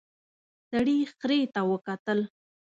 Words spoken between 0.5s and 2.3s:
سړي خرې ته وکتل.